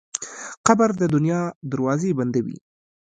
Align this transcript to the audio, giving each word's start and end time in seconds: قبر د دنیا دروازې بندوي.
قبر 0.67 0.89
د 1.01 1.03
دنیا 1.13 1.41
دروازې 1.71 2.11
بندوي. 2.17 2.57